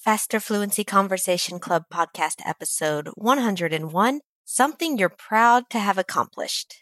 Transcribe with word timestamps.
Faster 0.00 0.40
Fluency 0.40 0.82
Conversation 0.82 1.58
Club 1.60 1.84
podcast 1.92 2.36
episode 2.46 3.10
101 3.16 4.20
Something 4.46 4.96
You're 4.96 5.10
Proud 5.10 5.68
to 5.68 5.78
Have 5.78 5.98
Accomplished. 5.98 6.76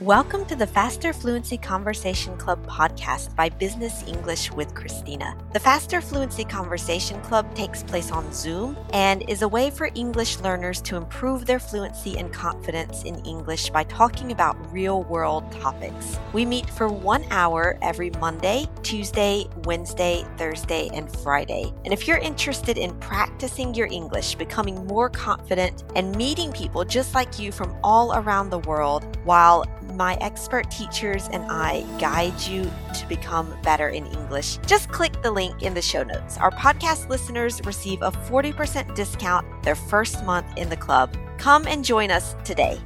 Welcome 0.00 0.44
to 0.46 0.56
the 0.56 0.66
Faster 0.66 1.12
Fluency 1.12 1.56
Conversation 1.56 2.36
Club 2.36 2.66
podcast 2.66 3.34
by 3.36 3.48
Business 3.48 4.02
English 4.08 4.50
with 4.50 4.74
Christina. 4.74 5.38
The 5.52 5.60
Faster 5.60 6.00
Fluency 6.00 6.42
Conversation 6.42 7.22
Club 7.22 7.54
takes 7.54 7.84
place 7.84 8.10
on 8.10 8.30
Zoom 8.32 8.76
and 8.92 9.22
is 9.30 9.42
a 9.42 9.48
way 9.48 9.70
for 9.70 9.90
English 9.94 10.40
learners 10.40 10.80
to 10.82 10.96
improve 10.96 11.46
their 11.46 11.60
fluency 11.60 12.18
and 12.18 12.32
confidence 12.32 13.04
in 13.04 13.24
English 13.24 13.70
by 13.70 13.84
talking 13.84 14.32
about 14.32 14.56
real 14.72 15.04
world 15.04 15.50
topics. 15.52 16.18
We 16.32 16.44
meet 16.44 16.68
for 16.68 16.88
one 16.88 17.24
hour 17.30 17.78
every 17.80 18.10
Monday, 18.18 18.66
Tuesday, 18.82 19.44
Wednesday, 19.62 20.26
Thursday, 20.36 20.90
and 20.92 21.08
Friday. 21.18 21.72
And 21.84 21.94
if 21.94 22.08
you're 22.08 22.18
interested 22.18 22.78
in 22.78 22.98
practicing 22.98 23.72
your 23.74 23.86
English, 23.92 24.34
becoming 24.34 24.88
more 24.88 25.08
confident, 25.08 25.84
and 25.94 26.16
meeting 26.16 26.50
people 26.50 26.84
just 26.84 27.14
like 27.14 27.38
you 27.38 27.52
from 27.52 27.76
all 27.84 28.16
around 28.16 28.50
the 28.50 28.58
world 28.58 29.04
while 29.22 29.64
my 29.96 30.16
expert 30.20 30.70
teachers 30.70 31.28
and 31.32 31.44
I 31.50 31.82
guide 31.98 32.40
you 32.42 32.70
to 32.94 33.06
become 33.08 33.56
better 33.62 33.88
in 33.88 34.06
English, 34.06 34.58
just 34.66 34.90
click 34.90 35.22
the 35.22 35.30
link 35.30 35.62
in 35.62 35.74
the 35.74 35.82
show 35.82 36.02
notes. 36.02 36.36
Our 36.38 36.50
podcast 36.50 37.08
listeners 37.08 37.60
receive 37.64 38.02
a 38.02 38.10
40% 38.10 38.94
discount 38.94 39.62
their 39.62 39.74
first 39.74 40.24
month 40.24 40.46
in 40.56 40.68
the 40.68 40.76
club. 40.76 41.16
Come 41.38 41.66
and 41.66 41.84
join 41.84 42.10
us 42.10 42.34
today. 42.44 42.80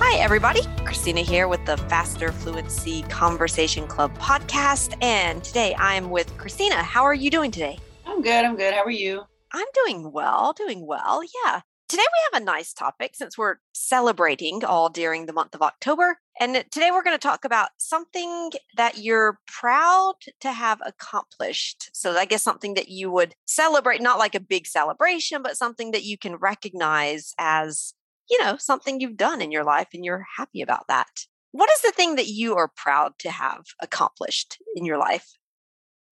Hi, 0.00 0.16
everybody. 0.18 0.62
Christina 0.84 1.20
here 1.20 1.48
with 1.48 1.64
the 1.66 1.76
Faster 1.76 2.32
Fluency 2.32 3.02
Conversation 3.02 3.86
Club 3.86 4.16
podcast. 4.18 4.96
And 5.02 5.44
today 5.44 5.74
I'm 5.78 6.08
with 6.10 6.34
Christina. 6.38 6.82
How 6.82 7.02
are 7.02 7.14
you 7.14 7.30
doing 7.30 7.50
today? 7.50 7.78
I'm 8.06 8.22
good. 8.22 8.44
I'm 8.44 8.56
good. 8.56 8.72
How 8.72 8.84
are 8.84 8.90
you? 8.90 9.24
I'm 9.52 9.66
doing 9.74 10.12
well, 10.12 10.52
doing 10.52 10.86
well. 10.86 11.22
Yeah. 11.44 11.60
Today 11.88 12.02
we 12.02 12.36
have 12.36 12.42
a 12.42 12.44
nice 12.44 12.74
topic 12.74 13.12
since 13.14 13.38
we're 13.38 13.56
celebrating 13.72 14.62
all 14.62 14.90
during 14.90 15.24
the 15.24 15.32
month 15.32 15.54
of 15.54 15.62
October. 15.62 16.18
And 16.38 16.62
today 16.70 16.90
we're 16.90 17.02
going 17.02 17.16
to 17.16 17.18
talk 17.18 17.46
about 17.46 17.70
something 17.78 18.50
that 18.76 18.98
you're 18.98 19.38
proud 19.46 20.16
to 20.40 20.52
have 20.52 20.82
accomplished. 20.84 21.88
So 21.94 22.12
I 22.12 22.26
guess 22.26 22.42
something 22.42 22.74
that 22.74 22.90
you 22.90 23.10
would 23.10 23.34
celebrate, 23.46 24.02
not 24.02 24.18
like 24.18 24.34
a 24.34 24.40
big 24.40 24.66
celebration, 24.66 25.42
but 25.42 25.56
something 25.56 25.92
that 25.92 26.04
you 26.04 26.18
can 26.18 26.36
recognize 26.36 27.32
as, 27.38 27.94
you 28.28 28.38
know, 28.42 28.58
something 28.58 29.00
you've 29.00 29.16
done 29.16 29.40
in 29.40 29.50
your 29.50 29.64
life 29.64 29.88
and 29.94 30.04
you're 30.04 30.26
happy 30.36 30.60
about 30.60 30.88
that. 30.88 31.08
What 31.52 31.70
is 31.70 31.80
the 31.80 31.92
thing 31.92 32.16
that 32.16 32.28
you 32.28 32.54
are 32.56 32.70
proud 32.76 33.12
to 33.20 33.30
have 33.30 33.64
accomplished 33.80 34.58
in 34.76 34.84
your 34.84 34.98
life? 34.98 35.37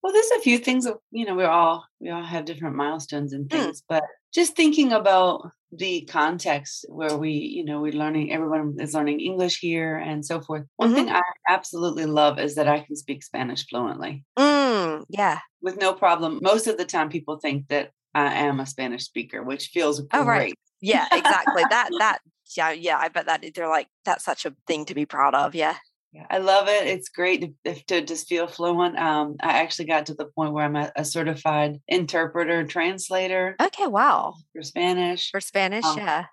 Well, 0.02 0.12
there's 0.12 0.30
a 0.38 0.42
few 0.42 0.58
things 0.58 0.84
that, 0.84 0.96
you 1.10 1.24
know, 1.24 1.34
we 1.34 1.44
all 1.44 1.84
we 2.00 2.10
all 2.10 2.22
have 2.22 2.44
different 2.44 2.76
milestones 2.76 3.32
and 3.32 3.50
Mm. 3.52 3.70
things, 3.70 3.82
but 3.88 4.04
just 4.32 4.54
thinking 4.54 4.92
about 4.92 5.50
the 5.72 6.02
context 6.02 6.84
where 6.88 7.16
we, 7.16 7.30
you 7.32 7.64
know, 7.64 7.80
we're 7.80 7.92
learning 7.92 8.32
everyone 8.32 8.76
is 8.78 8.94
learning 8.94 9.20
English 9.20 9.58
here 9.58 9.96
and 9.96 10.24
so 10.24 10.40
forth. 10.40 10.66
One 10.76 10.92
Mhm. 10.92 10.94
thing 10.94 11.08
I 11.08 11.22
absolutely 11.48 12.06
love 12.06 12.38
is 12.38 12.54
that 12.54 12.68
I 12.68 12.80
can 12.80 12.96
speak 12.96 13.22
Spanish 13.24 13.66
fluently 13.68 14.24
Mm, 14.38 15.04
yeah. 15.08 15.40
with 15.62 15.78
no 15.78 15.92
problem. 15.94 16.38
Most 16.42 16.66
of 16.66 16.76
the 16.76 16.84
time 16.84 17.08
people 17.08 17.38
think 17.38 17.68
that 17.68 17.92
I 18.14 18.32
am 18.34 18.60
a 18.60 18.66
Spanish 18.66 19.04
speaker, 19.04 19.42
which 19.42 19.68
feels 19.68 20.00
great. 20.00 20.12
Oh, 20.12 20.24
right. 20.24 20.54
Yeah, 20.80 21.08
exactly. 21.12 21.64
that 21.64 21.90
that 21.98 22.20
yeah, 22.56 22.70
yeah, 22.70 22.98
I 22.98 23.08
bet 23.08 23.26
that 23.26 23.44
they're 23.54 23.68
like 23.68 23.88
that's 24.04 24.24
such 24.24 24.46
a 24.46 24.54
thing 24.66 24.84
to 24.86 24.94
be 24.94 25.06
proud 25.06 25.34
of. 25.34 25.54
Yeah. 25.54 25.76
Yeah, 26.16 26.26
I 26.30 26.38
love 26.38 26.66
it. 26.66 26.86
It's 26.86 27.10
great 27.10 27.52
to, 27.66 27.74
to 27.88 28.00
just 28.00 28.26
feel 28.26 28.46
fluent. 28.46 28.96
Um, 28.98 29.36
I 29.42 29.58
actually 29.58 29.84
got 29.84 30.06
to 30.06 30.14
the 30.14 30.24
point 30.24 30.54
where 30.54 30.64
I'm 30.64 30.74
a, 30.74 30.90
a 30.96 31.04
certified 31.04 31.78
interpreter 31.88 32.64
translator 32.66 33.54
Okay, 33.60 33.86
wow. 33.86 34.34
for 34.54 34.62
Spanish. 34.62 35.30
For 35.30 35.42
Spanish, 35.42 35.84
Um, 35.84 35.98
yeah. 35.98 36.24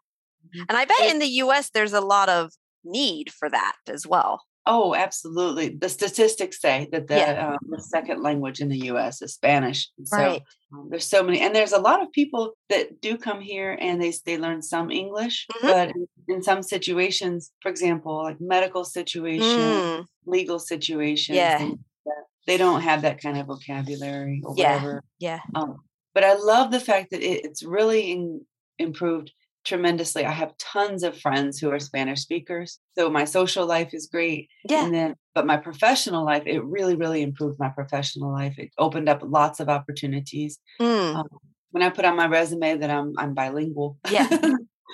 Mhm. 0.55 0.65
And 0.69 0.77
I 0.77 0.85
bet 0.85 1.11
in 1.11 1.19
the 1.19 1.27
US 1.43 1.69
there's 1.71 1.91
a 1.91 1.99
lot 1.99 2.29
of 2.29 2.53
need 2.85 3.29
for 3.33 3.49
that 3.49 3.75
as 3.89 4.07
well. 4.07 4.43
Oh, 4.65 4.95
absolutely. 4.95 5.69
The 5.69 5.89
statistics 5.89 6.61
say 6.61 6.87
that 6.93 7.07
the, 7.07 7.17
Yeah. 7.17 7.49
um, 7.49 7.57
the 7.69 7.81
second 7.81 8.23
language 8.23 8.61
in 8.61 8.69
the 8.69 8.77
U.S. 8.91 9.21
is 9.21 9.33
Spanish. 9.33 9.89
So 10.05 10.17
Right. 10.17 10.41
um, 10.73 10.87
there's 10.89 11.05
so 11.05 11.21
many, 11.21 11.41
and 11.41 11.53
there's 11.53 11.73
a 11.73 11.81
lot 11.81 12.01
of 12.01 12.11
people 12.13 12.53
that 12.69 13.01
do 13.01 13.17
come 13.17 13.41
here 13.41 13.77
and 13.79 14.01
they 14.01 14.13
they 14.25 14.37
learn 14.37 14.61
some 14.61 14.89
English, 14.89 15.47
Mhm. 15.51 15.67
but 15.67 15.89
in, 15.89 16.07
in 16.29 16.41
some 16.43 16.63
situations, 16.63 17.51
for 17.61 17.69
example, 17.69 18.23
like 18.23 18.39
medical 18.39 18.85
situations, 18.85 19.57
Mm, 19.57 20.05
legal 20.25 20.59
situations, 20.59 21.35
Yeah. 21.35 21.57
things 21.57 21.71
like 21.71 21.79
that, 22.05 22.23
they 22.47 22.57
don't 22.57 22.81
have 22.81 23.01
that 23.01 23.21
kind 23.21 23.37
of 23.37 23.47
vocabulary 23.47 24.41
or 24.45 24.53
Yeah. 24.57 24.75
whatever. 24.75 25.03
yeah. 25.19 25.39
Um, 25.55 25.79
but 26.13 26.23
I 26.23 26.35
love 26.35 26.71
the 26.71 26.79
fact 26.79 27.11
that 27.11 27.21
it, 27.21 27.43
it's 27.43 27.63
really 27.63 28.11
in, 28.11 28.45
improved 28.79 29.33
tremendously. 29.63 30.25
I 30.25 30.31
have 30.31 30.57
tons 30.57 31.03
of 31.03 31.19
friends 31.19 31.59
who 31.59 31.71
are 31.71 31.79
Spanish 31.79 32.21
speakers, 32.21 32.79
so 32.97 33.09
my 33.09 33.25
social 33.25 33.65
life 33.65 33.93
is 33.93 34.07
great. 34.07 34.49
Yeah. 34.69 34.85
And 34.85 34.93
then, 34.93 35.15
but 35.35 35.45
my 35.45 35.57
professional 35.57 36.25
life, 36.25 36.43
it 36.45 36.63
really, 36.63 36.95
really 36.95 37.21
improved 37.21 37.59
my 37.59 37.69
professional 37.69 38.31
life. 38.31 38.57
It 38.57 38.71
opened 38.77 39.09
up 39.09 39.21
lots 39.23 39.59
of 39.59 39.69
opportunities. 39.69 40.59
Mm. 40.79 41.15
Um, 41.15 41.27
when 41.71 41.83
I 41.83 41.89
put 41.89 42.05
on 42.05 42.15
my 42.15 42.27
resume 42.27 42.77
that 42.77 42.89
I'm 42.89 43.13
I'm 43.17 43.33
bilingual, 43.33 43.97
Yeah. 44.09 44.27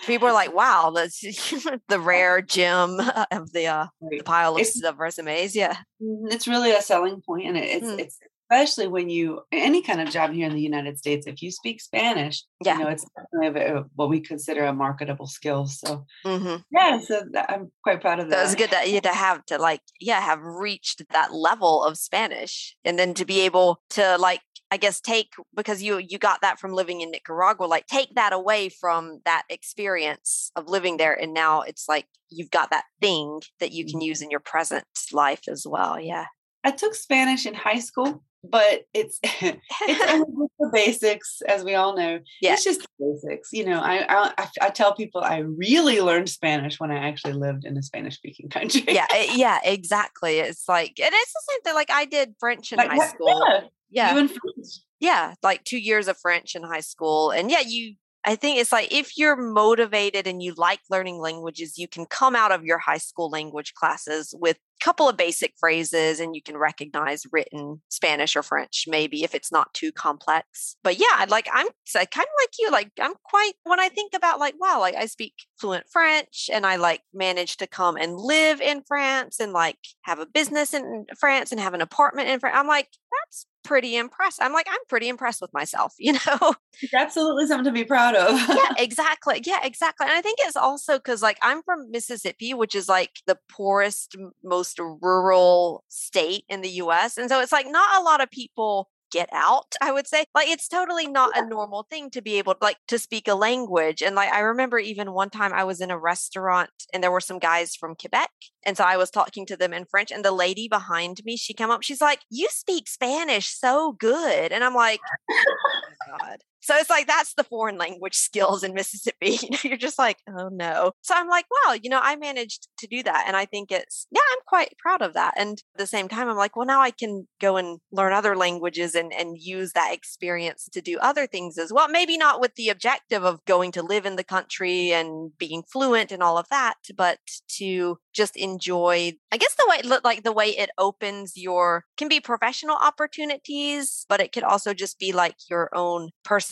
People 0.06 0.30
are 0.30 0.34
like, 0.34 0.54
wow, 0.62 0.92
that's 0.96 1.20
the 1.90 2.00
rare 2.00 2.42
gem 2.42 3.00
of 3.32 3.52
the 3.52 3.68
uh 3.68 3.88
the 4.10 4.22
pile 4.24 4.56
of, 4.56 4.68
of 4.86 5.00
resumes. 5.00 5.56
Yeah. 5.56 5.76
Mhm, 6.02 6.32
it's 6.32 6.48
really 6.48 6.72
a 6.72 6.82
selling 6.82 7.22
point, 7.22 7.48
and 7.48 7.58
it, 7.58 7.66
it's 7.66 7.88
Mm. 7.88 8.00
it's 8.00 8.20
especially 8.50 8.88
when 8.88 9.10
you 9.10 9.42
any 9.52 9.82
kind 9.82 10.02
of 10.02 10.10
job 10.10 10.32
here 10.32 10.48
in 10.48 10.54
the 10.54 10.62
United 10.62 10.98
States, 10.98 11.28
if 11.28 11.42
you 11.42 11.52
speak 11.52 11.80
Spanish, 11.82 12.44
Yeah. 12.64 12.78
you 12.78 12.84
know, 12.84 12.90
it's 12.90 13.06
definitely 13.16 13.84
what 13.96 14.10
we 14.10 14.20
consider 14.20 14.66
a 14.66 14.74
marketable 14.74 15.28
skill. 15.28 15.68
So 15.68 16.06
hmm 16.26 16.56
yeah, 16.72 17.00
so 17.00 17.22
that, 17.34 17.50
I'm 17.52 17.72
quite 17.84 18.02
proud 18.02 18.20
of 18.20 18.30
That 18.30 18.38
that. 18.38 18.44
was 18.44 18.56
good 18.56 18.72
that 18.72 18.90
you 18.90 19.02
to 19.02 19.10
have 19.10 19.46
to 19.46 19.58
like, 19.58 19.82
yeah, 20.00 20.20
have 20.22 20.42
reached 20.42 21.02
that 21.12 21.34
level 21.34 21.84
of 21.84 21.98
Spanish 21.98 22.76
and 22.84 22.98
then 22.98 23.14
to 23.16 23.26
be 23.26 23.42
able 23.42 23.82
to 23.92 24.18
like, 24.18 24.42
I 24.72 24.78
guess 24.78 25.00
take 25.02 25.34
because 25.56 25.82
you 25.82 25.98
you 25.98 26.18
got 26.20 26.42
that 26.42 26.60
from 26.60 26.74
living 26.74 27.02
in 27.02 27.12
Nicaragua, 27.12 27.66
like 27.66 27.88
take 27.88 28.16
that 28.16 28.34
away 28.34 28.70
from 28.70 29.20
that 29.26 29.44
experience 29.50 30.52
of 30.56 30.68
living 30.68 30.98
there. 30.98 31.14
And 31.14 31.34
now 31.34 31.62
it's 31.62 31.88
like 31.88 32.06
you've 32.30 32.52
got 32.52 32.70
that 32.72 32.86
thing 33.02 33.42
that 33.60 33.72
you 33.72 33.86
can 33.86 34.02
use 34.02 34.22
in 34.22 34.30
your 34.30 34.40
present 34.40 34.86
life 35.12 35.42
as 35.48 35.66
well. 35.68 36.00
Yeah. 36.00 36.26
I 36.64 36.72
took 36.72 36.94
Spanish 36.94 37.46
in 37.46 37.54
high 37.56 37.80
school, 37.80 38.22
but 38.44 38.84
it's 38.94 39.20
it's 39.24 39.60
only 40.12 40.48
the 40.60 40.70
basics, 40.74 41.42
as 41.48 41.64
we 41.64 41.76
all 41.76 41.96
know. 41.96 42.20
Yeah. 42.42 42.54
It's 42.54 42.64
just 42.64 42.82
the 42.82 42.88
basics. 43.22 43.50
You 43.52 43.66
know, 43.66 43.80
I, 43.80 44.06
I 44.38 44.48
I- 44.62 44.70
tell 44.70 44.94
people 44.94 45.22
I 45.22 45.40
really 45.40 46.00
learned 46.02 46.30
Spanish 46.30 46.80
when 46.80 46.92
I 46.92 47.08
actually 47.08 47.34
lived 47.34 47.66
in 47.66 47.78
a 47.78 47.84
Spanish 47.84 48.16
speaking 48.16 48.50
country. 48.58 48.84
yeah. 48.88 49.08
eh, 49.14 49.28
Yeah. 49.36 49.60
Exactly. 49.64 50.40
It's 50.40 50.68
like, 50.70 51.00
and 51.00 51.12
it's 51.14 51.34
the 51.34 51.42
same 51.52 51.62
thing. 51.62 51.74
Like 51.76 51.92
I 51.92 52.06
did 52.06 52.36
French 52.40 52.72
in 52.72 52.78
Like, 52.78 52.90
high 52.90 52.98
what- 52.98 53.10
school. 53.10 53.46
Yeah, 53.92 54.08
Yeah. 54.08 54.14
you 54.14 54.20
and 54.20 54.30
French. 54.30 54.68
yeah 55.00 55.34
like 55.44 55.64
two 55.64 55.80
years 55.80 56.08
of 56.08 56.18
french 56.18 56.56
in 56.56 56.62
high 56.64 56.82
school 56.82 57.32
and 57.32 57.50
yeah 57.50 57.62
you 57.66 57.96
i 58.26 58.36
think 58.36 58.60
it's 58.60 58.72
like 58.72 58.92
if 58.94 59.18
you're 59.18 59.36
motivated 59.38 60.28
and 60.28 60.44
you 60.44 60.54
like 60.58 60.80
learning 60.92 61.18
languages 61.20 61.78
you 61.78 61.88
can 61.88 62.06
come 62.06 62.36
out 62.36 62.52
of 62.52 62.64
your 62.66 62.78
high 62.78 62.98
school 63.00 63.30
language 63.30 63.74
classes 63.74 64.36
with 64.38 64.58
couple 64.82 65.10
of 65.10 65.18
basic 65.18 65.54
phrases 65.60 66.20
and 66.20 66.36
you 66.36 66.42
can 66.42 66.58
recognize 66.58 67.24
written 67.32 67.82
spanish 67.90 68.36
or 68.36 68.44
french 68.44 68.86
maybe 68.88 69.24
if 69.24 69.36
it's 69.36 69.52
not 69.52 69.74
too 69.74 69.92
complex 69.92 70.76
but 70.84 70.98
yeah 70.98 71.26
like 71.28 71.48
i'm 71.54 71.68
kind 71.96 72.08
of 72.16 72.16
like 72.16 72.54
you 72.60 72.72
like 72.72 72.92
i'm 73.00 73.14
quite 73.24 73.54
when 73.64 73.80
i 73.80 73.90
think 73.90 74.14
about 74.16 74.40
like 74.40 74.56
wow 74.60 74.80
like 74.80 74.96
i 74.96 75.06
speak 75.06 75.34
fluent 75.60 75.86
french 75.92 76.50
and 76.52 76.66
i 76.66 76.76
like 76.76 77.02
managed 77.14 77.60
to 77.60 77.68
come 77.68 77.96
and 77.98 78.16
live 78.16 78.62
in 78.62 78.82
france 78.88 79.40
and 79.40 79.54
like 79.54 79.78
have 80.02 80.20
a 80.20 80.26
business 80.26 80.74
in 80.74 81.06
france 81.18 81.52
and 81.52 81.60
have 81.60 81.74
an 81.74 81.82
apartment 81.82 82.30
in 82.30 82.40
france 82.40 82.56
i'm 82.58 82.68
like 82.68 82.88
that's 83.22 83.46
pretty 83.64 83.96
impressed. 83.96 84.42
I'm 84.42 84.54
like, 84.54 84.68
I'm 84.70 84.80
pretty 84.88 85.10
impressed 85.10 85.42
with 85.42 85.54
myself, 85.54 85.94
you 86.00 86.14
know? 86.14 86.56
It's 86.82 86.94
absolutely 86.94 87.48
something 87.48 87.66
to 87.66 87.72
be 87.72 87.84
proud 87.84 88.16
of. 88.16 88.40
yeah, 88.50 88.74
exactly. 88.78 89.42
Yeah, 89.46 89.60
exactly. 89.64 90.08
And 90.08 90.18
I 90.18 90.22
think 90.22 90.40
it's 90.42 90.56
also 90.56 90.98
because, 90.98 91.22
like, 91.22 91.38
I'm 91.42 91.62
from 91.64 91.92
Mississippi, 91.92 92.54
which 92.54 92.76
is 92.76 92.90
like 92.90 93.12
the 93.28 93.38
poorest, 93.50 94.16
m- 94.18 94.32
most 94.78 95.00
rural 95.02 95.84
state 95.90 96.44
in 96.50 96.62
the 96.62 96.70
US. 96.70 97.18
And 97.18 97.30
so 97.30 97.40
it's 97.40 97.52
like 97.52 97.70
not 97.70 98.00
a 98.00 98.04
lot 98.04 98.22
of 98.22 98.30
people 98.30 98.90
get 99.12 99.28
out 99.34 99.74
i 99.82 99.92
would 99.92 100.06
say 100.06 100.24
like 100.36 100.48
it's 100.48 100.68
totally 100.68 101.08
oh, 101.08 101.12
not 101.12 101.36
a 101.36 101.44
normal 101.44 101.88
thing 101.90 102.12
to 102.12 102.22
be 102.22 102.38
able 102.38 102.54
like 102.62 102.78
to 102.88 103.00
speak 103.00 103.28
a 103.28 103.34
language 103.34 104.04
and 104.04 104.16
like 104.16 104.32
i 104.32 104.40
remember 104.40 104.78
even 104.78 105.14
one 105.14 105.32
time 105.32 105.52
i 105.52 105.64
was 105.64 105.82
in 105.82 105.90
a 105.90 105.98
restaurant 105.98 106.70
and 106.94 107.02
there 107.02 107.10
were 107.10 107.20
some 107.20 107.40
guys 107.40 107.76
from 107.76 107.96
quebec 107.96 108.30
and 108.64 108.78
so 108.78 108.84
i 108.84 108.96
was 108.96 109.10
talking 109.10 109.48
to 109.48 109.58
them 109.58 109.74
in 109.74 109.84
french 109.84 110.12
and 110.12 110.24
the 110.24 110.32
lady 110.32 110.68
behind 110.68 111.22
me 111.26 111.36
she 111.36 111.56
came 111.56 111.72
up 111.72 111.82
she's 111.82 112.02
like 112.02 112.20
you 112.30 112.48
speak 112.52 112.88
spanish 112.88 113.48
so 113.48 113.94
good 113.94 114.52
and 114.52 114.64
i'm 114.64 114.76
like 114.76 115.00
oh 115.32 115.82
my 116.08 116.18
god 116.20 116.38
So 116.62 116.76
it's 116.76 116.90
like 116.90 117.08
that's 117.08 117.34
the 117.34 117.44
foreign 117.44 117.78
language 117.78 118.16
skills 118.16 118.64
in 118.64 118.74
Mississippi. 118.74 119.40
You 119.50 119.52
know, 119.52 119.58
you're 119.64 119.78
just 119.78 119.98
like, 119.98 120.18
oh 120.28 120.50
no. 120.52 120.92
So 121.02 121.16
I'm 121.16 121.30
like, 121.30 121.46
wow, 121.50 121.74
you 121.74 121.90
know, 121.90 122.00
I 122.02 122.16
managed 122.16 122.68
to 122.80 122.88
do 122.88 123.02
that. 123.04 123.24
And 123.28 123.36
I 123.38 123.46
think 123.46 123.72
it's, 123.72 124.06
yeah, 124.12 124.22
I'm 124.34 124.40
quite 124.46 124.78
proud 124.78 125.02
of 125.02 125.14
that. 125.14 125.34
And 125.38 125.62
at 125.76 125.80
the 125.80 125.88
same 125.88 126.08
time, 126.08 126.28
I'm 126.28 126.36
like, 126.36 126.56
well, 126.56 126.66
now 126.66 126.82
I 126.82 126.92
can 126.92 127.28
go 127.40 127.58
and 127.58 127.80
learn 127.92 128.12
other 128.12 128.36
languages 128.36 128.96
and, 128.96 129.14
and 129.14 129.38
use 129.40 129.72
that 129.74 129.94
experience 129.94 130.68
to 130.74 130.82
do 130.82 130.98
other 131.00 131.26
things 131.26 131.58
as 131.58 131.72
well. 131.72 131.88
Maybe 131.88 132.18
not 132.18 132.42
with 132.42 132.56
the 132.56 132.70
objective 132.70 133.24
of 133.24 133.44
going 133.46 133.72
to 133.74 133.82
live 133.82 134.06
in 134.06 134.18
the 134.18 134.24
country 134.24 134.92
and 134.92 135.32
being 135.38 135.64
fluent 135.64 136.12
and 136.12 136.22
all 136.22 136.38
of 136.38 136.50
that, 136.50 136.76
but 136.96 137.20
to 137.58 137.98
just 138.14 138.36
enjoy, 138.36 139.14
I 139.32 139.38
guess 139.38 139.56
the 139.56 139.68
way, 139.70 140.00
like 140.04 140.24
the 140.24 140.32
way 140.32 140.50
it 140.50 140.70
opens 140.78 141.34
your, 141.36 141.86
can 141.98 142.10
be 142.10 142.20
professional 142.20 142.76
opportunities, 142.76 144.06
but 144.10 144.20
it 144.20 144.32
could 144.32 144.44
also 144.44 144.74
just 144.74 145.00
be 145.00 145.12
like 145.12 145.36
your 145.50 145.70
own 145.74 146.10
personal 146.24 146.49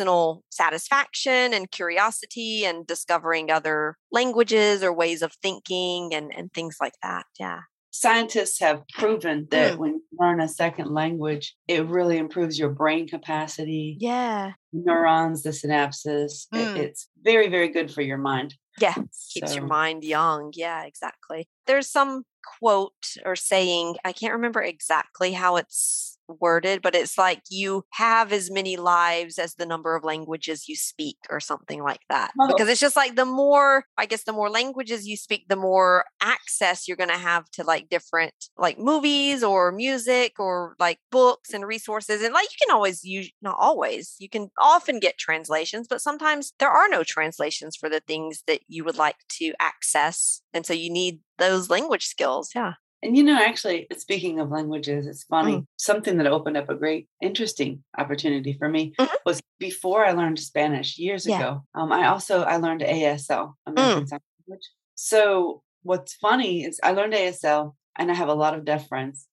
satisfaction 0.50 1.54
and 1.54 1.72
curiosity 1.72 2.66
and 2.66 2.86
discovering 2.86 3.52
other 3.52 3.98
languages 4.12 4.84
or 4.84 4.94
ways 4.94 5.22
of 5.22 5.34
thinking 5.42 6.14
and, 6.14 6.32
and 6.36 6.54
things 6.54 6.78
like 6.80 6.94
that. 7.02 7.26
Yeah 7.40 7.62
scientists 7.98 8.60
have 8.60 8.88
proven 8.90 9.48
that 9.50 9.74
mm. 9.74 9.78
when 9.78 9.92
you 9.94 10.04
learn 10.20 10.40
a 10.40 10.48
second 10.48 10.94
language, 10.94 11.56
it 11.68 11.86
really 11.88 12.18
improves 12.18 12.60
your 12.60 12.70
brain 12.70 13.08
capacity. 13.08 13.98
Yeah. 14.00 14.54
Neurons, 14.72 15.44
the 15.44 15.50
synapses. 15.50 16.48
Mm. 16.54 16.76
It, 16.76 16.82
it's 16.82 17.10
very, 17.24 17.50
very 17.50 17.70
good 17.70 17.92
for 17.92 18.02
your 18.02 18.18
mind. 18.18 18.56
Yeah. 18.80 18.94
Keeps 19.32 19.50
so. 19.50 19.56
your 19.56 19.66
mind 19.66 20.04
young. 20.04 20.52
Yeah, 20.56 20.84
exactly. 20.84 21.48
There's 21.66 21.90
some 21.90 22.24
quote 22.60 22.94
or 23.26 23.36
saying, 23.36 23.98
I 24.06 24.14
can't 24.14 24.34
remember 24.34 24.62
exactly 24.62 25.34
how 25.34 25.56
it's 25.56 26.17
worded, 26.28 26.82
but 26.82 26.96
it's 26.96 27.18
like 27.18 27.42
you 27.50 27.84
have 27.94 28.32
as 28.32 28.52
many 28.52 28.78
lives 28.78 29.38
as 29.38 29.56
the 29.56 29.66
number 29.66 29.96
of 29.96 30.04
languages 30.04 30.68
you 30.68 30.76
speak, 30.76 31.18
or 31.30 31.40
something 31.40 31.82
like 31.84 32.02
that. 32.10 32.32
Oh. 32.40 32.48
Because 32.48 32.70
it's 32.70 32.82
just 32.82 32.96
like 32.96 33.16
the 33.16 33.26
more, 33.26 33.86
I 33.98 34.06
guess, 34.06 34.24
the 34.24 34.34
more 34.34 34.50
languages 34.50 35.08
you 35.08 35.18
speak, 35.18 35.48
the 35.48 35.56
more 35.56 36.06
access 36.22 36.88
you're 36.88 36.98
going 36.98 37.10
to 37.10 37.18
have 37.18 37.50
to 37.52 37.64
like 37.64 37.90
different 37.90 38.34
like 38.58 38.80
movies 38.80 39.44
or 39.44 39.72
music 39.72 40.40
or 40.40 40.76
like 40.80 41.00
books 41.12 41.54
and 41.54 41.66
resources. 41.66 42.22
And 42.22 42.34
like 42.34 42.46
you 42.46 42.68
can 42.68 42.76
always 42.76 43.04
use, 43.04 43.32
not 43.42 43.58
always, 43.60 44.16
you 44.20 44.30
can 44.30 44.50
often 44.60 45.00
get 45.00 45.18
translations, 45.18 45.88
but 45.90 46.02
sometimes 46.02 46.54
there 46.60 46.70
are 46.70 46.90
no 46.90 47.04
translations 47.04 47.76
for 47.76 47.90
the 47.90 48.02
things 48.02 48.44
that 48.48 48.62
you 48.68 48.84
would 48.84 48.98
like 48.98 49.18
to 49.38 49.54
access. 49.60 50.42
And 50.54 50.66
so 50.66 50.74
you 50.74 50.92
need 50.92 51.20
those 51.38 51.70
language 51.70 52.06
skills. 52.06 52.52
Yeah. 52.56 52.74
And 53.08 53.16
you 53.16 53.24
know, 53.24 53.42
actually, 53.42 53.88
speaking 53.98 54.42
of 54.42 54.52
languages, 54.52 55.08
it's 55.08 55.24
funny. 55.24 55.60
Mm. 55.60 55.66
Something 55.78 56.18
that 56.18 56.28
opened 56.28 56.58
up 56.58 56.70
a 56.70 56.76
great, 56.76 57.08
interesting 57.22 57.82
opportunity 57.98 58.52
for 58.60 58.68
me 58.68 58.94
mm-hmm. 59.00 59.16
was 59.26 59.40
before 59.60 60.06
I 60.06 60.12
learned 60.12 60.40
Spanish 60.40 60.98
years 61.00 61.26
yeah. 61.26 61.40
ago. 61.40 61.64
Um, 61.74 61.94
I 61.94 62.08
also 62.08 62.42
I 62.42 62.58
learned 62.58 62.82
ASL, 62.82 63.54
American 63.66 64.04
mm. 64.04 64.10
Sign 64.10 64.20
Language. 64.46 64.70
So 64.96 65.62
what's 65.84 66.16
funny 66.16 66.66
is 66.66 66.82
I 66.84 66.92
learned 66.92 67.14
ASL, 67.14 67.76
and 67.98 68.12
I 68.12 68.14
have 68.14 68.28
a 68.28 68.34
lot 68.34 68.56
of 68.56 68.66
deaf 68.66 68.90
friends. 68.90 69.26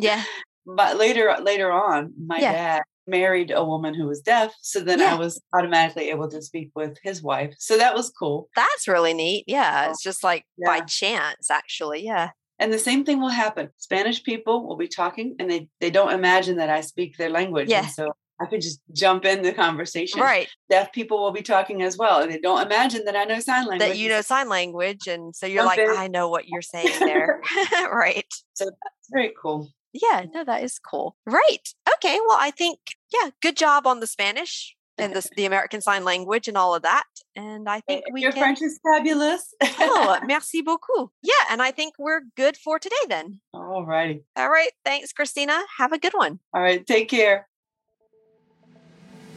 yeah. 0.00 0.24
But 0.68 0.96
later, 0.96 1.32
later 1.40 1.70
on, 1.70 2.12
my 2.26 2.38
yeah. 2.40 2.50
dad 2.50 2.82
married 3.06 3.52
a 3.54 3.64
woman 3.64 3.94
who 3.94 4.08
was 4.08 4.20
deaf. 4.20 4.52
So 4.62 4.80
then 4.80 4.98
yeah. 4.98 5.14
I 5.14 5.16
was 5.16 5.40
automatically 5.54 6.10
able 6.10 6.28
to 6.28 6.42
speak 6.42 6.72
with 6.74 6.98
his 7.04 7.22
wife. 7.22 7.54
So 7.60 7.78
that 7.78 7.94
was 7.94 8.10
cool. 8.10 8.48
That's 8.56 8.88
really 8.88 9.14
neat. 9.14 9.44
Yeah. 9.46 9.88
It's 9.88 10.02
just 10.02 10.24
like 10.24 10.42
yeah. 10.58 10.66
by 10.66 10.80
chance, 10.80 11.52
actually. 11.52 12.04
Yeah. 12.04 12.30
And 12.58 12.72
the 12.72 12.78
same 12.78 13.04
thing 13.04 13.20
will 13.20 13.28
happen. 13.28 13.70
Spanish 13.76 14.22
people 14.22 14.66
will 14.66 14.76
be 14.76 14.88
talking 14.88 15.36
and 15.38 15.50
they, 15.50 15.68
they 15.80 15.90
don't 15.90 16.12
imagine 16.12 16.56
that 16.56 16.70
I 16.70 16.80
speak 16.80 17.16
their 17.16 17.30
language. 17.30 17.68
Yeah. 17.68 17.86
so 17.86 18.12
I 18.40 18.46
could 18.46 18.60
just 18.60 18.80
jump 18.92 19.24
in 19.24 19.42
the 19.42 19.52
conversation. 19.52 20.20
Right. 20.20 20.48
Deaf 20.68 20.92
people 20.92 21.22
will 21.22 21.32
be 21.32 21.42
talking 21.42 21.82
as 21.82 21.96
well. 21.96 22.20
And 22.20 22.30
they 22.30 22.38
don't 22.38 22.64
imagine 22.64 23.04
that 23.06 23.16
I 23.16 23.24
know 23.24 23.40
sign 23.40 23.66
language. 23.66 23.88
That 23.88 23.98
you 23.98 24.08
know 24.08 24.20
sign 24.20 24.48
language. 24.48 25.06
And 25.06 25.34
so 25.34 25.46
you're 25.46 25.64
jump 25.64 25.76
like, 25.76 25.78
in. 25.78 25.96
I 25.96 26.08
know 26.08 26.28
what 26.28 26.48
you're 26.48 26.62
saying 26.62 26.98
there. 27.00 27.40
right. 27.92 28.32
So 28.54 28.66
that's 28.66 29.10
very 29.10 29.32
cool. 29.40 29.70
Yeah, 29.92 30.26
no, 30.34 30.44
that 30.44 30.62
is 30.62 30.78
cool. 30.78 31.16
Right. 31.24 31.68
Okay. 31.94 32.18
Well, 32.26 32.38
I 32.38 32.50
think, 32.50 32.78
yeah, 33.12 33.30
good 33.40 33.56
job 33.56 33.86
on 33.86 34.00
the 34.00 34.06
Spanish 34.06 34.76
and 34.98 35.14
the, 35.14 35.28
the 35.36 35.44
American 35.44 35.80
Sign 35.80 36.04
Language 36.04 36.48
and 36.48 36.56
all 36.56 36.74
of 36.74 36.82
that. 36.82 37.04
And 37.34 37.68
I 37.68 37.80
think 37.80 38.04
we 38.12 38.22
your 38.22 38.32
can... 38.32 38.42
French 38.42 38.62
is 38.62 38.78
fabulous. 38.82 39.54
oh, 39.62 40.18
merci 40.26 40.62
beaucoup. 40.62 41.10
Yeah, 41.22 41.32
and 41.50 41.62
I 41.62 41.70
think 41.70 41.94
we're 41.98 42.22
good 42.36 42.56
for 42.56 42.78
today 42.78 42.94
then. 43.08 43.40
All 43.52 43.84
righty. 43.84 44.22
All 44.36 44.48
right. 44.48 44.70
Thanks, 44.84 45.12
Christina. 45.12 45.62
Have 45.78 45.92
a 45.92 45.98
good 45.98 46.14
one. 46.14 46.40
All 46.54 46.62
right. 46.62 46.86
Take 46.86 47.08
care. 47.08 47.48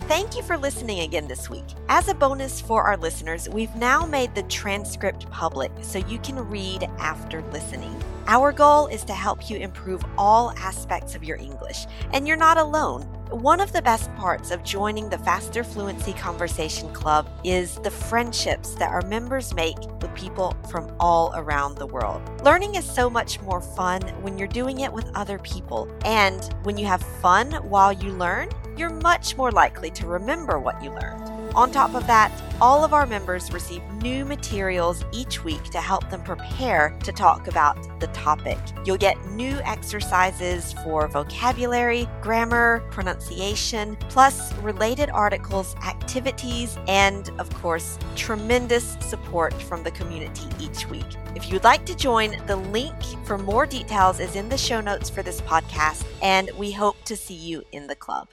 Thank 0.09 0.35
you 0.35 0.41
for 0.41 0.57
listening 0.57 1.01
again 1.01 1.27
this 1.27 1.51
week. 1.51 1.65
As 1.87 2.07
a 2.07 2.15
bonus 2.15 2.59
for 2.59 2.81
our 2.81 2.97
listeners, 2.97 3.47
we've 3.47 3.75
now 3.75 4.07
made 4.07 4.33
the 4.33 4.41
transcript 4.41 5.29
public 5.29 5.71
so 5.83 5.99
you 5.99 6.17
can 6.17 6.49
read 6.49 6.89
after 6.97 7.43
listening. 7.51 7.95
Our 8.25 8.51
goal 8.51 8.87
is 8.87 9.03
to 9.03 9.13
help 9.13 9.51
you 9.51 9.57
improve 9.57 10.03
all 10.17 10.49
aspects 10.57 11.13
of 11.13 11.23
your 11.23 11.37
English, 11.37 11.85
and 12.11 12.27
you're 12.27 12.37
not 12.37 12.57
alone. 12.57 13.03
One 13.29 13.59
of 13.59 13.71
the 13.71 13.83
best 13.83 14.11
parts 14.15 14.49
of 14.49 14.63
joining 14.63 15.09
the 15.09 15.19
Faster 15.19 15.63
Fluency 15.63 16.13
Conversation 16.13 16.91
Club 16.91 17.29
is 17.43 17.75
the 17.75 17.91
friendships 17.91 18.73
that 18.75 18.89
our 18.89 19.03
members 19.03 19.53
make 19.53 19.77
with 20.01 20.15
people 20.15 20.55
from 20.71 20.91
all 20.99 21.31
around 21.35 21.77
the 21.77 21.85
world. 21.85 22.19
Learning 22.43 22.73
is 22.73 22.83
so 22.83 23.11
much 23.11 23.39
more 23.41 23.61
fun 23.61 24.01
when 24.23 24.39
you're 24.39 24.47
doing 24.47 24.79
it 24.79 24.91
with 24.91 25.11
other 25.13 25.37
people. 25.37 25.87
And 26.03 26.51
when 26.63 26.79
you 26.79 26.87
have 26.87 27.03
fun 27.21 27.51
while 27.69 27.93
you 27.93 28.09
learn, 28.13 28.49
you're 28.79 28.89
much 28.89 29.35
more 29.35 29.51
likely 29.51 29.91
to 29.91 30.07
remember 30.07 30.57
what 30.57 30.81
you 30.81 30.89
learned. 30.91 31.29
On 31.55 31.71
top 31.71 31.95
of 31.95 32.07
that, 32.07 32.31
all 32.61 32.83
of 32.83 32.93
our 32.93 33.05
members 33.05 33.51
receive 33.51 33.81
new 34.01 34.23
materials 34.23 35.03
each 35.11 35.43
week 35.43 35.63
to 35.65 35.81
help 35.81 36.09
them 36.09 36.23
prepare 36.23 36.97
to 37.03 37.11
talk 37.11 37.47
about 37.47 37.99
the 37.99 38.07
topic. 38.07 38.57
You'll 38.85 38.97
get 38.97 39.17
new 39.31 39.59
exercises 39.65 40.73
for 40.83 41.07
vocabulary, 41.07 42.07
grammar, 42.21 42.83
pronunciation, 42.91 43.97
plus 44.07 44.53
related 44.57 45.09
articles, 45.09 45.75
activities, 45.77 46.77
and 46.87 47.29
of 47.39 47.53
course, 47.55 47.97
tremendous 48.15 48.95
support 49.01 49.53
from 49.63 49.83
the 49.83 49.91
community 49.91 50.47
each 50.59 50.87
week. 50.89 51.05
If 51.35 51.51
you'd 51.51 51.63
like 51.63 51.85
to 51.87 51.95
join, 51.95 52.35
the 52.47 52.55
link 52.55 52.95
for 53.25 53.37
more 53.37 53.65
details 53.65 54.19
is 54.19 54.35
in 54.35 54.47
the 54.47 54.57
show 54.57 54.79
notes 54.79 55.09
for 55.09 55.23
this 55.23 55.41
podcast, 55.41 56.05
and 56.21 56.49
we 56.57 56.71
hope 56.71 57.03
to 57.05 57.17
see 57.17 57.33
you 57.33 57.63
in 57.71 57.87
the 57.87 57.95
club. 57.95 58.29